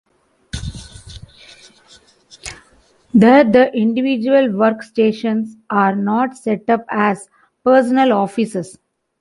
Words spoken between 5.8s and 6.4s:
not